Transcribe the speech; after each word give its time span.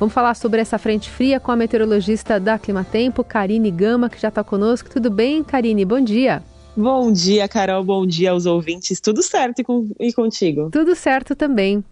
Vamos 0.00 0.14
falar 0.14 0.34
sobre 0.34 0.62
essa 0.62 0.78
frente 0.78 1.10
fria 1.10 1.38
com 1.38 1.52
a 1.52 1.56
meteorologista 1.56 2.40
da 2.40 2.58
Climatempo, 2.58 3.22
Karine 3.22 3.70
Gama, 3.70 4.08
que 4.08 4.18
já 4.18 4.28
está 4.28 4.42
conosco. 4.42 4.88
Tudo 4.88 5.10
bem, 5.10 5.44
Karine? 5.44 5.84
Bom 5.84 6.00
dia. 6.00 6.42
Bom 6.74 7.12
dia, 7.12 7.46
Carol. 7.46 7.84
Bom 7.84 8.06
dia 8.06 8.30
aos 8.30 8.46
ouvintes. 8.46 8.98
Tudo 8.98 9.22
certo 9.22 9.58
e, 9.58 9.62
com, 9.62 9.90
e 10.00 10.10
contigo? 10.10 10.70
Tudo 10.72 10.94
certo 10.94 11.36
também. 11.36 11.84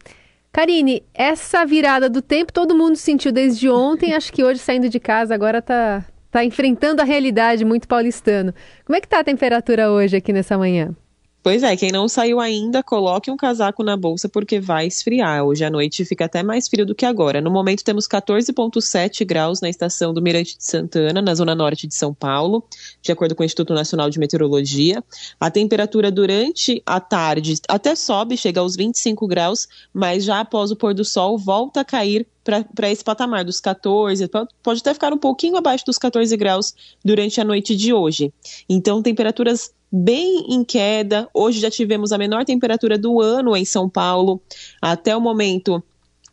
Karine, 0.51 1.03
essa 1.13 1.67
virada 1.67 2.09
do 2.09 2.23
tempo 2.23 2.51
todo 2.51 2.75
mundo 2.75 2.97
sentiu 2.97 3.31
desde 3.31 3.69
ontem. 3.69 4.15
Acho 4.15 4.33
que 4.33 4.43
hoje, 4.43 4.59
saindo 4.59 4.89
de 4.89 4.99
casa, 4.99 5.35
agora 5.35 5.59
está 5.59 6.03
tá 6.31 6.43
enfrentando 6.43 7.03
a 7.03 7.05
realidade 7.05 7.63
muito 7.63 7.87
paulistano. 7.87 8.55
Como 8.87 8.97
é 8.97 9.03
que 9.03 9.07
está 9.07 9.21
a 9.21 9.25
temperatura 9.25 9.91
hoje 9.91 10.17
aqui 10.17 10.33
nessa 10.33 10.57
manhã? 10.57 10.97
Pois 11.49 11.63
é, 11.63 11.75
quem 11.79 11.91
não 11.91 12.07
saiu 12.11 12.41
ainda, 12.41 12.83
coloque 12.83 13.31
um 13.31 13.37
casaco 13.37 13.83
na 13.83 13.97
bolsa 13.97 14.29
porque 14.29 14.61
vai 14.61 14.87
esfriar. 14.87 15.43
Hoje 15.43 15.65
à 15.65 15.71
noite 15.71 16.05
fica 16.05 16.27
até 16.27 16.43
mais 16.43 16.69
frio 16.69 16.85
do 16.85 16.95
que 16.95 17.07
agora. 17.07 17.41
No 17.41 17.51
momento 17.51 17.83
temos 17.83 18.07
14,7 18.07 19.25
graus 19.25 19.63
na 19.63 19.71
estação 19.71 20.13
do 20.13 20.21
Mirante 20.21 20.59
de 20.59 20.65
Santana, 20.65 21.23
na 21.23 21.35
zona 21.35 21.55
norte 21.55 21.87
de 21.87 21.95
São 21.95 22.13
Paulo, 22.13 22.63
de 23.01 23.11
acordo 23.11 23.35
com 23.35 23.43
o 23.43 23.47
Instituto 23.47 23.73
Nacional 23.73 24.11
de 24.11 24.19
Meteorologia. 24.19 25.03
A 25.41 25.51
temperatura 25.51 26.11
durante 26.11 26.83
a 26.85 27.01
tarde 27.01 27.55
até 27.67 27.95
sobe, 27.95 28.37
chega 28.37 28.61
aos 28.61 28.77
25 28.77 29.27
graus, 29.27 29.67
mas 29.91 30.25
já 30.25 30.41
após 30.41 30.71
o 30.71 30.77
pôr 30.77 30.93
do 30.93 31.03
sol 31.03 31.39
volta 31.39 31.81
a 31.81 31.85
cair 31.85 32.27
para 32.75 32.91
esse 32.91 33.05
patamar 33.05 33.45
dos 33.45 33.61
14, 33.61 34.29
pode 34.63 34.81
até 34.81 34.95
ficar 34.95 35.13
um 35.13 35.19
pouquinho 35.19 35.57
abaixo 35.57 35.85
dos 35.85 35.99
14 35.99 36.35
graus 36.37 36.75
durante 37.03 37.41
a 37.41 37.45
noite 37.45 37.77
de 37.77 37.93
hoje. 37.93 38.33
Então, 38.69 39.03
temperaturas 39.03 39.71
bem 39.91 40.47
em 40.49 40.65
queda. 40.65 41.29
Hoje 41.33 41.61
já 41.61 41.71
tivemos 41.71 42.13
a 42.13 42.19
menor 42.19 42.45
temperatura 42.45 42.99
do 42.99 43.21
ano 43.21 43.57
em 43.57 43.65
São 43.65 43.89
Paulo. 43.89 44.41
Até 44.81 45.17
o 45.17 45.21
momento, 45.21 45.83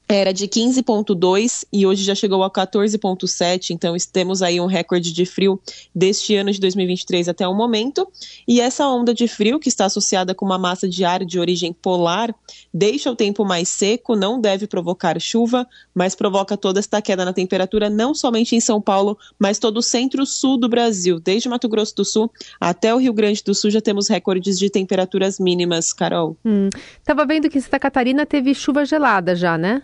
era 0.08 0.32
de 0.32 0.48
15,2 0.48 1.66
e 1.74 1.86
hoje 1.86 2.04
já 2.04 2.14
chegou 2.14 2.44
a 2.44 2.50
14,7, 2.50 3.72
então 3.72 3.96
temos 4.12 4.44
aí 4.44 4.62
um 4.62 4.68
recorde 4.68 5.12
de 5.12 5.26
frio 5.26 5.60
deste 5.94 6.36
ano 6.36 6.52
de 6.52 6.60
2023 6.60 7.28
até 7.28 7.48
o 7.48 7.56
momento. 7.56 8.08
E 8.48 8.62
essa 8.62 8.88
onda 8.88 9.14
de 9.14 9.28
frio, 9.28 9.60
que 9.60 9.68
está 9.68 9.86
associada 9.86 10.36
com 10.36 10.46
uma 10.46 10.60
massa 10.60 10.88
de 10.88 11.04
ar 11.04 11.26
de 11.26 11.40
origem 11.40 11.74
polar, 11.74 12.34
deixa 12.74 13.10
o 13.10 13.16
tempo 13.16 13.44
mais 13.44 13.68
seco, 13.68 14.16
não 14.16 14.40
deve 14.40 14.68
provocar 14.68 15.20
chuva, 15.20 15.68
mas 15.94 16.14
provoca 16.14 16.56
toda 16.56 16.80
esta 16.80 17.02
queda 17.02 17.26
na 17.26 17.34
temperatura, 17.34 17.90
não 17.90 18.14
somente 18.14 18.56
em 18.56 18.60
São 18.60 18.80
Paulo, 18.80 19.18
mas 19.40 19.58
todo 19.58 19.78
o 19.78 19.82
centro-sul 19.82 20.58
do 20.58 20.70
Brasil. 20.70 21.20
Desde 21.20 21.50
Mato 21.50 21.68
Grosso 21.68 21.96
do 21.96 22.06
Sul 22.06 22.32
até 22.62 22.94
o 22.94 22.98
Rio 22.98 23.14
Grande 23.14 23.44
do 23.44 23.56
Sul 23.56 23.72
já 23.72 23.82
temos 23.82 24.08
recordes 24.08 24.60
de 24.60 24.70
temperaturas 24.70 25.40
mínimas, 25.40 25.92
Carol. 25.92 26.38
Hum, 26.46 26.70
tava 27.04 27.26
vendo 27.26 27.50
que 27.50 27.60
Santa 27.60 27.80
Catarina 27.80 28.26
teve 28.26 28.54
chuva 28.54 28.86
gelada 28.86 29.36
já, 29.36 29.58
né? 29.58 29.82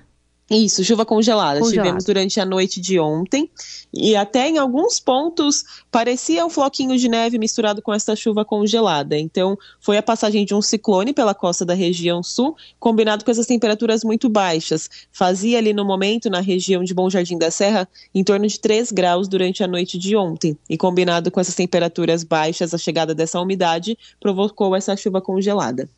Isso, 0.52 0.84
chuva 0.84 1.06
congelada. 1.06 1.62
congelada. 1.62 1.88
Tivemos 1.88 2.04
durante 2.04 2.38
a 2.38 2.46
noite 2.46 2.82
de 2.82 3.00
ontem. 3.00 3.50
E 3.94 4.18
até 4.18 4.50
em 4.50 4.58
alguns 4.58 5.00
pontos 5.00 5.64
parecia 5.90 6.46
um 6.46 6.50
floquinho 6.50 6.98
de 6.98 7.08
neve 7.08 7.38
misturado 7.38 7.82
com 7.82 7.94
essa 7.94 8.18
chuva 8.18 8.44
congelada. 8.44 9.18
Então, 9.18 9.58
foi 9.80 9.98
a 9.98 10.04
passagem 10.04 10.44
de 10.44 10.54
um 10.54 10.62
ciclone 10.62 11.14
pela 11.14 11.34
costa 11.34 11.64
da 11.64 11.74
região 11.74 12.22
sul, 12.22 12.54
combinado 12.78 13.24
com 13.24 13.32
essas 13.32 13.46
temperaturas 13.46 14.04
muito 14.04 14.28
baixas. 14.28 14.90
Fazia 15.10 15.58
ali 15.58 15.72
no 15.72 15.86
momento, 15.86 16.30
na 16.30 16.42
região 16.42 16.84
de 16.84 16.94
Bom 16.94 17.10
Jardim 17.10 17.38
da 17.38 17.50
Serra, 17.50 17.88
em 18.14 18.22
torno 18.22 18.46
de 18.46 18.60
3 18.60 18.92
graus 18.92 19.30
durante 19.30 19.64
a 19.64 19.68
noite 19.68 19.98
de 19.98 20.18
ontem. 20.18 20.58
E 20.70 20.78
combinado 20.78 21.32
com 21.32 21.40
essas 21.40 21.56
temperaturas 21.56 22.26
baixas, 22.26 22.74
a 22.74 22.78
chegada 22.78 23.16
dessa 23.16 23.40
umidade 23.40 23.98
provocou 24.20 24.76
essa 24.76 24.98
chuva 24.98 25.22
congelada. 25.22 25.90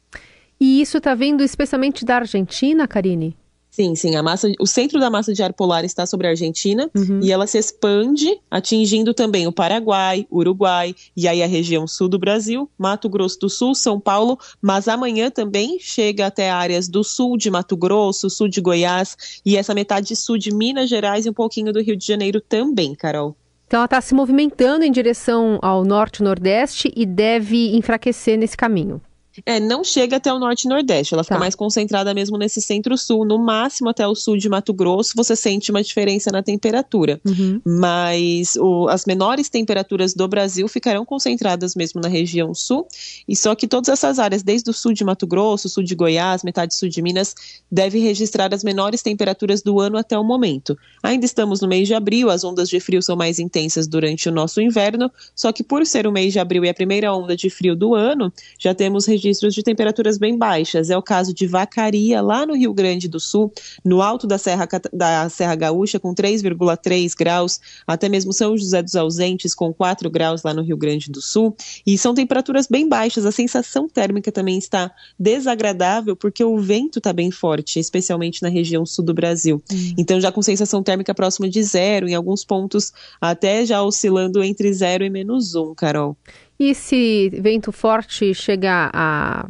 E 0.59 0.79
isso 0.79 0.99
está 0.99 1.15
vindo 1.15 1.43
especialmente 1.43 2.05
da 2.05 2.17
Argentina, 2.17 2.88
Karine? 2.88 3.35
Sim, 3.73 3.95
sim. 3.95 4.16
A 4.16 4.21
massa, 4.21 4.52
o 4.59 4.67
centro 4.67 4.99
da 4.99 5.09
massa 5.09 5.33
de 5.33 5.41
ar 5.41 5.52
polar 5.52 5.83
está 5.83 6.05
sobre 6.05 6.27
a 6.27 6.29
Argentina 6.29 6.91
uhum. 6.95 7.19
e 7.23 7.31
ela 7.31 7.47
se 7.47 7.57
expande, 7.57 8.39
atingindo 8.49 9.16
também 9.16 9.47
o 9.47 9.52
Paraguai, 9.52 10.27
Uruguai 10.31 10.93
e 11.17 11.27
aí 11.27 11.41
a 11.41 11.47
região 11.47 11.88
sul 11.88 12.07
do 12.07 12.19
Brasil, 12.19 12.69
Mato 12.77 13.09
Grosso 13.09 13.39
do 13.39 13.49
Sul, 13.49 13.73
São 13.73 14.00
Paulo, 14.00 14.38
mas 14.61 14.88
amanhã 14.88 15.31
também 15.31 15.79
chega 15.79 16.28
até 16.28 16.51
áreas 16.51 16.88
do 16.88 17.03
sul 17.03 17.35
de 17.35 17.50
Mato 17.50 17.75
Grosso, 17.75 18.29
sul 18.29 18.47
de 18.47 18.61
Goiás 18.61 19.41
e 19.44 19.57
essa 19.57 19.73
metade 19.73 20.16
sul 20.16 20.38
de 20.38 20.53
Minas 20.53 20.88
Gerais 20.88 21.25
e 21.25 21.31
um 21.31 21.34
pouquinho 21.34 21.73
do 21.73 21.81
Rio 21.81 21.97
de 21.97 22.05
Janeiro 22.05 22.40
também, 22.40 22.94
Carol. 22.94 23.35
Então 23.66 23.79
ela 23.79 23.85
está 23.85 24.00
se 24.01 24.13
movimentando 24.13 24.85
em 24.85 24.91
direção 24.91 25.57
ao 25.63 25.84
norte-nordeste 25.84 26.94
e 26.95 27.07
deve 27.07 27.75
enfraquecer 27.75 28.38
nesse 28.38 28.55
caminho. 28.55 29.01
É, 29.45 29.59
não 29.59 29.83
chega 29.83 30.17
até 30.17 30.31
o 30.31 30.38
norte 30.38 30.66
e 30.66 30.69
nordeste, 30.69 31.13
ela 31.13 31.23
fica 31.23 31.35
tá. 31.35 31.39
mais 31.39 31.55
concentrada 31.55 32.13
mesmo 32.13 32.38
nesse 32.38 32.61
centro-sul, 32.61 33.25
no 33.25 33.39
máximo 33.39 33.89
até 33.89 34.07
o 34.07 34.13
sul 34.13 34.38
de 34.38 34.47
Mato 34.47 34.73
Grosso, 34.73 35.13
você 35.16 35.35
sente 35.35 35.71
uma 35.71 35.81
diferença 35.81 36.31
na 36.31 36.44
temperatura. 36.44 37.19
Uhum. 37.25 37.59
Mas 37.66 38.55
o, 38.57 38.88
as 38.89 39.05
menores 39.05 39.49
temperaturas 39.49 40.13
do 40.13 40.27
Brasil 40.27 40.67
ficarão 40.67 41.03
concentradas 41.05 41.75
mesmo 41.75 41.99
na 41.99 42.07
região 42.07 42.53
sul, 42.53 42.88
e 43.27 43.35
só 43.35 43.55
que 43.55 43.67
todas 43.67 43.89
essas 43.89 44.19
áreas, 44.19 44.43
desde 44.43 44.69
o 44.69 44.73
sul 44.73 44.93
de 44.93 45.03
Mato 45.03 45.25
Grosso, 45.25 45.67
sul 45.67 45.83
de 45.83 45.95
Goiás, 45.95 46.43
metade 46.43 46.75
sul 46.75 46.89
de 46.89 47.01
Minas, 47.01 47.35
devem 47.72 48.03
registrar 48.03 48.53
as 48.53 48.63
menores 48.63 49.01
temperaturas 49.01 49.61
do 49.61 49.79
ano 49.79 49.97
até 49.97 50.17
o 50.17 50.23
momento. 50.23 50.77
Ainda 51.01 51.25
estamos 51.25 51.59
no 51.61 51.67
mês 51.67 51.88
de 51.88 51.93
abril, 51.93 52.29
as 52.29 52.43
ondas 52.43 52.69
de 52.69 52.79
frio 52.79 53.01
são 53.01 53.16
mais 53.16 53.39
intensas 53.39 53.88
durante 53.88 54.29
o 54.29 54.31
nosso 54.31 54.61
inverno, 54.61 55.11
só 55.35 55.51
que 55.51 55.63
por 55.63 55.85
ser 55.85 56.05
o 56.05 56.11
mês 56.11 56.33
de 56.33 56.39
abril 56.39 56.63
e 56.66 56.69
a 56.69 56.73
primeira 56.73 57.13
onda 57.13 57.35
de 57.35 57.49
frio 57.49 57.75
do 57.75 57.95
ano, 57.95 58.31
já 58.59 58.73
temos 58.73 59.05
registros 59.23 59.53
de 59.53 59.63
temperaturas 59.63 60.17
bem 60.17 60.38
baixas. 60.38 60.89
É 60.89 60.97
o 60.97 61.01
caso 61.01 61.34
de 61.34 61.47
Vacaria, 61.47 62.22
lá 62.22 62.45
no 62.45 62.56
Rio 62.56 62.73
Grande 62.73 63.07
do 63.07 63.19
Sul, 63.19 63.51
no 63.84 64.01
alto 64.01 64.28
da 64.28 64.38
Serra, 64.38 64.67
da 64.91 65.29
Serra 65.29 65.56
Gaúcha, 65.56 66.00
com 66.00 66.13
3,3 66.13 67.13
graus, 67.17 67.59
até 67.88 68.09
mesmo 68.09 68.34
São 68.34 68.57
José 68.57 68.81
dos 68.81 68.95
Ausentes, 68.95 69.56
com 69.56 69.73
4 69.73 70.09
graus 70.09 70.44
lá 70.44 70.53
no 70.53 70.61
Rio 70.61 70.78
Grande 70.78 71.09
do 71.09 71.22
Sul. 71.22 71.56
E 71.85 71.97
são 71.97 72.13
temperaturas 72.13 72.67
bem 72.67 72.88
baixas. 72.88 73.25
A 73.25 73.31
sensação 73.31 73.88
térmica 73.88 74.31
também 74.31 74.57
está 74.57 74.91
desagradável, 75.17 76.16
porque 76.16 76.44
o 76.44 76.57
vento 76.59 77.00
está 77.00 77.13
bem 77.13 77.31
forte, 77.31 77.79
especialmente 77.79 78.41
na 78.41 78.50
região 78.50 78.85
sul 78.85 79.05
do 79.05 79.13
Brasil. 79.13 79.61
Hum. 79.72 79.94
Então, 79.97 80.19
já 80.19 80.31
com 80.31 80.41
sensação 80.41 80.84
térmica 80.84 81.13
próxima 81.13 81.50
de 81.50 81.63
zero, 81.63 82.07
em 82.07 82.16
alguns 82.16 82.44
pontos 82.44 82.91
até 83.22 83.66
já 83.66 83.81
oscilando 83.81 84.44
entre 84.44 84.73
zero 84.73 85.03
e 85.03 85.09
menos 85.09 85.55
um, 85.55 85.73
Carol. 85.73 86.17
E 86.59 86.75
se 86.75 87.30
vento 87.30 87.72
forte 87.72 88.34
chegar 88.34 88.91
a, 88.94 89.47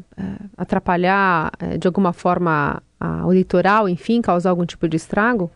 atrapalhar 0.57 1.51
eh, 1.59 1.77
de 1.77 1.87
alguma 1.87 2.13
forma 2.13 2.81
a, 2.99 3.27
o 3.27 3.33
litoral, 3.33 3.89
enfim, 3.89 4.21
causar 4.21 4.49
algum 4.49 4.65
tipo 4.65 4.87
de 4.87 4.97
estrago? 4.97 5.51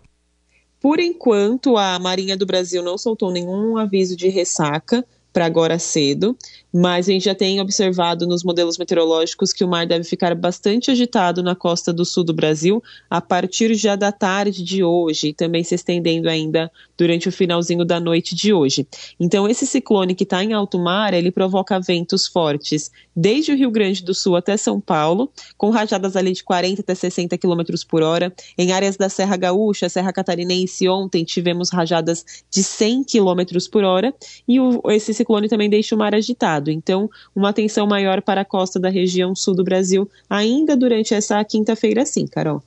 Por 0.79 0.99
enquanto, 0.99 1.77
a 1.77 1.97
Marinha 1.97 2.37
do 2.37 2.45
Brasil 2.45 2.83
não 2.83 2.97
soltou 2.97 3.31
nenhum 3.31 3.77
aviso 3.77 4.15
de 4.15 4.27
ressaca 4.27 5.03
para 5.33 5.45
agora 5.45 5.77
cedo, 5.77 6.35
mas 6.73 7.07
a 7.07 7.11
gente 7.11 7.25
já 7.25 7.35
tem 7.35 7.61
observado 7.61 8.25
nos 8.25 8.43
modelos 8.43 8.77
meteorológicos 8.77 9.53
que 9.53 9.63
o 9.63 9.67
mar 9.67 9.85
deve 9.85 10.03
ficar 10.03 10.33
bastante 10.33 10.89
agitado 10.89 11.43
na 11.43 11.55
costa 11.55 11.93
do 11.93 12.03
sul 12.03 12.23
do 12.23 12.33
Brasil 12.33 12.81
a 13.07 13.21
partir 13.21 13.75
já 13.75 13.95
da 13.95 14.11
tarde 14.11 14.63
de 14.63 14.83
hoje, 14.83 15.33
também 15.33 15.63
se 15.63 15.75
estendendo 15.75 16.27
ainda 16.27 16.71
durante 16.97 17.29
o 17.29 17.31
finalzinho 17.31 17.85
da 17.85 17.99
noite 17.99 18.35
de 18.35 18.53
hoje. 18.53 18.87
Então, 19.19 19.47
esse 19.47 19.65
ciclone 19.65 20.15
que 20.15 20.23
está 20.23 20.43
em 20.43 20.53
alto 20.53 20.79
mar, 20.79 21.13
ele 21.13 21.31
provoca 21.31 21.79
ventos 21.79 22.27
fortes 22.27 22.91
desde 23.15 23.51
o 23.51 23.55
Rio 23.55 23.71
Grande 23.71 24.03
do 24.03 24.13
Sul 24.13 24.35
até 24.35 24.57
São 24.57 24.79
Paulo, 24.79 25.31
com 25.57 25.69
rajadas 25.69 26.15
ali 26.15 26.33
de 26.33 26.43
40 26.43 26.81
até 26.81 26.93
60 26.93 27.37
km 27.37 27.63
por 27.87 28.01
hora. 28.03 28.33
Em 28.57 28.71
áreas 28.71 28.97
da 28.97 29.09
Serra 29.09 29.37
Gaúcha, 29.37 29.89
Serra 29.89 30.13
Catarinense, 30.13 30.87
ontem 30.87 31.23
tivemos 31.23 31.69
rajadas 31.69 32.25
de 32.49 32.63
100 32.63 33.03
km 33.03 33.57
por 33.71 33.83
hora, 33.83 34.13
e 34.47 34.59
o, 34.59 34.81
esse 34.89 35.13
ciclone 35.13 35.47
também 35.47 35.69
deixa 35.69 35.95
o 35.95 35.97
mar 35.97 36.13
agitado. 36.13 36.71
Então, 36.71 37.09
uma 37.35 37.49
atenção 37.49 37.87
maior 37.87 38.21
para 38.21 38.41
a 38.41 38.45
costa 38.45 38.79
da 38.79 38.89
região 38.89 39.35
sul 39.35 39.55
do 39.55 39.63
Brasil, 39.63 40.09
ainda 40.29 40.75
durante 40.75 41.13
essa 41.13 41.43
quinta-feira, 41.43 42.05
sim, 42.05 42.27
Carol. 42.27 42.61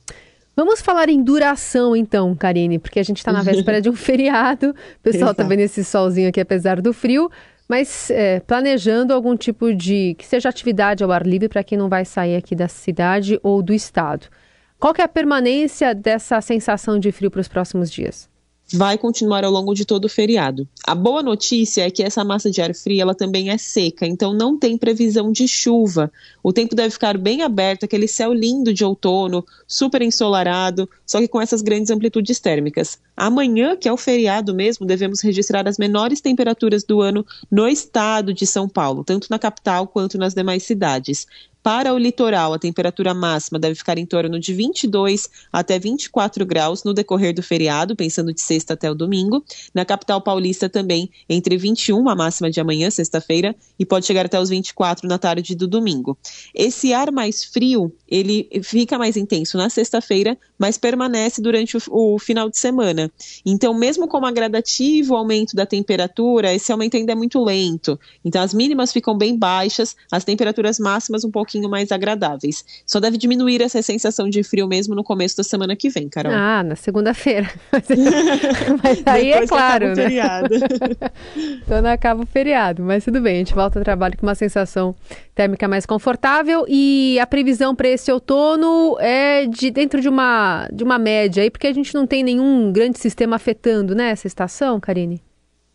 Vamos 0.55 0.81
falar 0.81 1.09
em 1.09 1.23
duração, 1.23 1.95
então, 1.95 2.35
Karine, 2.35 2.77
porque 2.77 2.99
a 2.99 3.03
gente 3.03 3.17
está 3.17 3.31
na 3.31 3.41
véspera 3.41 3.81
de 3.81 3.89
um 3.89 3.95
feriado. 3.95 4.71
O 4.71 5.01
pessoal 5.01 5.31
está 5.31 5.43
vendo 5.43 5.61
esse 5.61 5.83
solzinho 5.83 6.29
aqui, 6.29 6.41
apesar 6.41 6.81
do 6.81 6.93
frio, 6.93 7.31
mas 7.67 8.11
é, 8.11 8.41
planejando 8.41 9.13
algum 9.13 9.35
tipo 9.37 9.73
de. 9.73 10.15
que 10.17 10.25
seja 10.25 10.49
atividade 10.49 11.03
ao 11.03 11.11
ar 11.11 11.25
livre 11.25 11.47
para 11.47 11.63
quem 11.63 11.77
não 11.77 11.87
vai 11.87 12.03
sair 12.03 12.35
aqui 12.35 12.53
da 12.53 12.67
cidade 12.67 13.39
ou 13.41 13.61
do 13.63 13.73
estado. 13.73 14.27
Qual 14.77 14.93
é 14.97 15.03
a 15.03 15.07
permanência 15.07 15.93
dessa 15.93 16.41
sensação 16.41 16.99
de 16.99 17.11
frio 17.11 17.29
para 17.29 17.39
os 17.41 17.47
próximos 17.47 17.91
dias? 17.91 18.30
Vai 18.73 18.97
continuar 18.97 19.43
ao 19.43 19.51
longo 19.51 19.73
de 19.73 19.85
todo 19.85 20.05
o 20.05 20.09
feriado. 20.09 20.67
A 20.85 20.95
boa 20.95 21.21
notícia 21.21 21.85
é 21.85 21.91
que 21.91 22.03
essa 22.03 22.23
massa 22.23 22.49
de 22.49 22.61
ar 22.61 22.73
frio 22.73 23.01
ela 23.01 23.13
também 23.13 23.49
é 23.49 23.57
seca, 23.57 24.05
então 24.05 24.33
não 24.33 24.57
tem 24.57 24.77
previsão 24.77 25.31
de 25.31 25.47
chuva. 25.47 26.11
O 26.41 26.53
tempo 26.53 26.75
deve 26.75 26.91
ficar 26.91 27.17
bem 27.17 27.41
aberto, 27.41 27.83
aquele 27.83 28.07
céu 28.07 28.33
lindo 28.33 28.73
de 28.73 28.83
outono, 28.83 29.45
super 29.67 30.01
ensolarado, 30.01 30.89
só 31.05 31.19
que 31.19 31.27
com 31.27 31.41
essas 31.41 31.61
grandes 31.61 31.91
amplitudes 31.91 32.39
térmicas. 32.39 32.99
Amanhã, 33.15 33.75
que 33.75 33.87
é 33.87 33.93
o 33.93 33.97
feriado 33.97 34.53
mesmo, 34.53 34.85
devemos 34.85 35.21
registrar 35.21 35.67
as 35.67 35.77
menores 35.77 36.21
temperaturas 36.21 36.83
do 36.83 37.01
ano 37.01 37.25
no 37.51 37.67
estado 37.67 38.33
de 38.33 38.47
São 38.47 38.67
Paulo, 38.67 39.03
tanto 39.03 39.27
na 39.29 39.37
capital 39.37 39.87
quanto 39.87 40.17
nas 40.17 40.33
demais 40.33 40.63
cidades. 40.63 41.27
Para 41.63 41.93
o 41.93 41.97
litoral, 41.97 42.53
a 42.53 42.59
temperatura 42.59 43.13
máxima 43.13 43.59
deve 43.59 43.75
ficar 43.75 43.97
em 43.99 44.05
torno 44.05 44.39
de 44.39 44.51
22 44.51 45.29
até 45.53 45.77
24 45.77 46.43
graus 46.43 46.83
no 46.83 46.91
decorrer 46.91 47.35
do 47.35 47.43
feriado, 47.43 47.95
pensando 47.95 48.33
de 48.33 48.41
sexta 48.41 48.73
até 48.73 48.89
o 48.89 48.95
domingo. 48.95 49.43
Na 49.73 49.85
capital 49.85 50.19
paulista 50.21 50.67
também, 50.67 51.11
entre 51.29 51.57
21 51.57 52.09
a 52.09 52.15
máxima 52.15 52.49
de 52.49 52.59
amanhã, 52.59 52.89
sexta-feira, 52.89 53.55
e 53.77 53.85
pode 53.85 54.07
chegar 54.07 54.25
até 54.25 54.39
os 54.39 54.49
24 54.49 55.07
na 55.07 55.19
tarde 55.19 55.53
do 55.53 55.67
domingo. 55.67 56.17
Esse 56.55 56.93
ar 56.93 57.11
mais 57.11 57.43
frio, 57.43 57.93
ele 58.07 58.49
fica 58.63 58.97
mais 58.97 59.15
intenso 59.15 59.55
na 59.55 59.69
sexta-feira, 59.69 60.35
mas 60.57 60.79
permanece 60.79 61.41
durante 61.41 61.77
o, 61.77 61.81
o 61.89 62.17
final 62.17 62.49
de 62.49 62.57
semana. 62.57 63.11
Então, 63.45 63.71
mesmo 63.71 64.07
com 64.07 64.17
uma 64.17 64.31
gradativo 64.31 65.15
aumento 65.15 65.55
da 65.55 65.67
temperatura, 65.67 66.53
esse 66.53 66.71
aumento 66.71 66.97
ainda 66.97 67.11
é 67.11 67.15
muito 67.15 67.43
lento. 67.43 67.99
Então, 68.25 68.41
as 68.41 68.51
mínimas 68.51 68.91
ficam 68.91 69.15
bem 69.15 69.37
baixas, 69.37 69.95
as 70.11 70.23
temperaturas 70.23 70.79
máximas 70.79 71.23
um 71.23 71.29
pouco 71.29 71.50
pouquinho 71.51 71.69
mais 71.69 71.91
agradáveis. 71.91 72.63
Só 72.85 72.99
deve 72.99 73.17
diminuir 73.17 73.61
essa 73.61 73.81
sensação 73.81 74.29
de 74.29 74.41
frio 74.43 74.67
mesmo 74.67 74.95
no 74.95 75.03
começo 75.03 75.35
da 75.35 75.43
semana 75.43 75.75
que 75.75 75.89
vem, 75.89 76.07
Carol. 76.07 76.31
Ah, 76.33 76.63
na 76.63 76.75
segunda-feira. 76.75 77.49
Mas 78.81 79.03
aí 79.05 79.31
é 79.31 79.45
claro, 79.45 79.93
né? 79.93 80.05
Quando 81.67 81.87
acaba 81.87 82.23
o 82.23 82.25
feriado. 82.25 82.83
Mas 82.83 83.03
tudo 83.03 83.19
bem, 83.19 83.35
a 83.35 83.39
gente 83.39 83.53
volta 83.53 83.79
ao 83.79 83.83
trabalho 83.83 84.17
com 84.17 84.25
uma 84.25 84.35
sensação 84.35 84.95
térmica 85.35 85.67
mais 85.67 85.85
confortável 85.85 86.65
e 86.67 87.19
a 87.19 87.27
previsão 87.27 87.75
para 87.75 87.89
esse 87.89 88.11
outono 88.11 88.97
é 88.99 89.45
de 89.45 89.71
dentro 89.71 89.99
de 89.99 90.07
uma, 90.07 90.67
de 90.71 90.83
uma 90.83 90.97
média 90.97 91.43
aí, 91.43 91.49
porque 91.49 91.67
a 91.67 91.73
gente 91.73 91.93
não 91.93 92.07
tem 92.07 92.23
nenhum 92.23 92.71
grande 92.71 92.99
sistema 92.99 93.35
afetando, 93.35 93.95
né, 93.95 94.11
essa 94.11 94.27
estação, 94.27 94.79
Karine? 94.79 95.21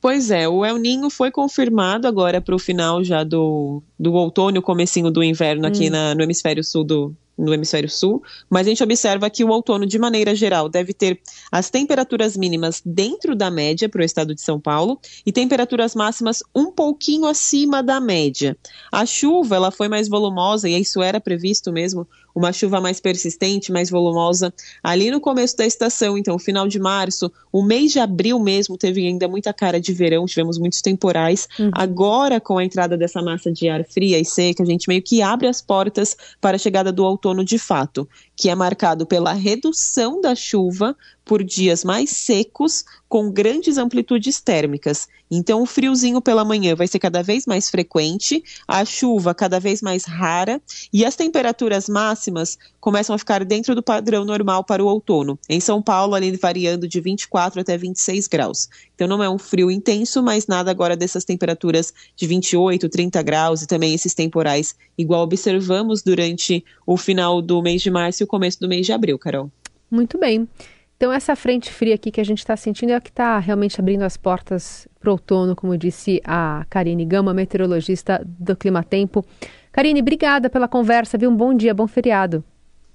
Pois 0.00 0.30
é, 0.30 0.48
o 0.48 0.64
El 0.64 0.76
Ninho 0.76 1.10
foi 1.10 1.30
confirmado 1.30 2.06
agora 2.06 2.40
para 2.40 2.54
o 2.54 2.58
final 2.58 3.02
já 3.02 3.24
do, 3.24 3.82
do 3.98 4.12
outono, 4.12 4.62
comecinho 4.62 5.10
do 5.10 5.22
inverno 5.22 5.66
aqui 5.66 5.88
hum. 5.88 5.90
na, 5.90 6.14
no 6.14 6.22
hemisfério 6.22 6.62
sul 6.62 6.84
do, 6.84 7.16
no 7.36 7.52
hemisfério 7.52 7.88
sul, 7.88 8.22
mas 8.48 8.66
a 8.66 8.70
gente 8.70 8.82
observa 8.82 9.28
que 9.28 9.44
o 9.44 9.48
outono, 9.48 9.84
de 9.84 9.98
maneira 9.98 10.34
geral, 10.34 10.68
deve 10.68 10.94
ter 10.94 11.20
as 11.52 11.68
temperaturas 11.68 12.36
mínimas 12.36 12.80
dentro 12.84 13.36
da 13.36 13.50
média 13.50 13.88
para 13.88 14.00
o 14.00 14.04
estado 14.04 14.34
de 14.34 14.40
São 14.40 14.58
Paulo 14.58 14.98
e 15.24 15.30
temperaturas 15.30 15.94
máximas 15.94 16.42
um 16.54 16.70
pouquinho 16.70 17.26
acima 17.26 17.82
da 17.82 18.00
média. 18.00 18.56
A 18.90 19.04
chuva 19.04 19.56
ela 19.56 19.70
foi 19.70 19.88
mais 19.88 20.08
volumosa 20.08 20.68
e 20.68 20.80
isso 20.80 21.02
era 21.02 21.20
previsto 21.20 21.72
mesmo, 21.72 22.06
uma 22.36 22.52
chuva 22.52 22.80
mais 22.80 23.00
persistente, 23.00 23.72
mais 23.72 23.90
volumosa 23.90 24.54
ali 24.82 25.10
no 25.10 25.20
começo 25.20 25.56
da 25.56 25.66
estação, 25.66 26.16
então 26.16 26.38
final 26.38 26.68
de 26.68 26.78
março, 26.78 27.30
o 27.50 27.62
mês 27.62 27.92
de 27.92 27.98
abril 27.98 28.38
mesmo 28.38 28.78
teve 28.78 29.06
ainda 29.06 29.26
muita 29.26 29.52
cara 29.52 29.80
de 29.80 29.92
verão, 29.92 30.26
tivemos 30.26 30.58
muitos 30.58 30.80
temporais. 30.80 31.48
Uhum. 31.58 31.70
Agora 31.72 32.40
com 32.40 32.58
a 32.58 32.64
entrada 32.64 32.96
dessa 32.96 33.20
massa 33.20 33.52
de 33.52 33.68
ar 33.68 33.84
fria 33.84 34.18
e 34.18 34.24
seca, 34.24 34.62
a 34.62 34.66
gente 34.66 34.88
meio 34.88 35.02
que 35.02 35.22
abre 35.22 35.48
as 35.48 35.60
portas 35.60 36.16
para 36.40 36.56
a 36.56 36.58
chegada 36.58 36.92
do 36.92 37.04
outono 37.04 37.26
outono 37.26 37.44
de 37.44 37.58
fato, 37.58 38.08
que 38.36 38.50
é 38.50 38.54
marcado 38.54 39.06
pela 39.06 39.32
redução 39.32 40.20
da 40.20 40.34
chuva 40.34 40.94
por 41.24 41.42
dias 41.42 41.82
mais 41.82 42.10
secos, 42.10 42.84
com 43.08 43.32
grandes 43.32 43.78
amplitudes 43.78 44.40
térmicas. 44.40 45.08
Então, 45.28 45.60
o 45.62 45.66
friozinho 45.66 46.20
pela 46.20 46.44
manhã 46.44 46.76
vai 46.76 46.86
ser 46.86 47.00
cada 47.00 47.20
vez 47.20 47.46
mais 47.46 47.68
frequente, 47.68 48.44
a 48.68 48.84
chuva 48.84 49.34
cada 49.34 49.58
vez 49.58 49.82
mais 49.82 50.04
rara 50.04 50.62
e 50.92 51.04
as 51.04 51.16
temperaturas 51.16 51.88
máximas 51.88 52.56
começam 52.80 53.14
a 53.14 53.18
ficar 53.18 53.44
dentro 53.44 53.74
do 53.74 53.82
padrão 53.82 54.24
normal 54.24 54.62
para 54.62 54.84
o 54.84 54.86
outono. 54.86 55.36
Em 55.48 55.58
São 55.58 55.82
Paulo, 55.82 56.14
ali 56.14 56.36
variando 56.36 56.86
de 56.86 57.00
24 57.00 57.60
até 57.60 57.76
26 57.76 58.28
graus. 58.28 58.68
Então, 58.96 59.06
não 59.06 59.22
é 59.22 59.28
um 59.28 59.38
frio 59.38 59.70
intenso, 59.70 60.22
mas 60.22 60.46
nada 60.46 60.70
agora 60.70 60.96
dessas 60.96 61.22
temperaturas 61.22 61.92
de 62.16 62.26
28, 62.26 62.88
30 62.88 63.22
graus 63.22 63.62
e 63.62 63.66
também 63.66 63.94
esses 63.94 64.14
temporais, 64.14 64.74
igual 64.96 65.22
observamos 65.22 66.02
durante 66.02 66.64
o 66.86 66.96
final 66.96 67.42
do 67.42 67.62
mês 67.62 67.82
de 67.82 67.90
março 67.90 68.22
e 68.22 68.24
o 68.24 68.26
começo 68.26 68.58
do 68.58 68.66
mês 68.66 68.86
de 68.86 68.92
abril, 68.92 69.18
Carol. 69.18 69.50
Muito 69.90 70.18
bem. 70.18 70.48
Então, 70.96 71.12
essa 71.12 71.36
frente 71.36 71.70
fria 71.70 71.94
aqui 71.94 72.10
que 72.10 72.22
a 72.22 72.24
gente 72.24 72.38
está 72.38 72.56
sentindo 72.56 72.90
é 72.90 72.94
a 72.94 73.00
que 73.00 73.10
está 73.10 73.38
realmente 73.38 73.78
abrindo 73.78 74.02
as 74.02 74.16
portas 74.16 74.88
para 74.98 75.10
o 75.10 75.12
outono, 75.12 75.54
como 75.54 75.76
disse 75.76 76.22
a 76.24 76.64
Karine 76.70 77.04
Gama, 77.04 77.34
meteorologista 77.34 78.26
do 78.26 78.56
Clima 78.56 78.82
Tempo. 78.82 79.22
Karine, 79.70 80.00
obrigada 80.00 80.48
pela 80.48 80.66
conversa, 80.66 81.18
viu? 81.18 81.28
Um 81.28 81.36
bom 81.36 81.52
dia, 81.52 81.74
bom 81.74 81.86
feriado. 81.86 82.42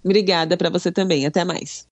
Obrigada 0.03 0.57
para 0.57 0.71
você 0.71 0.91
também. 0.91 1.27
Até 1.27 1.45
mais. 1.45 1.87